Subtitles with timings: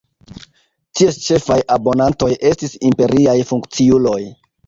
[0.99, 4.19] Ties ĉefaj abonantoj estis imperiaj funkciuloj.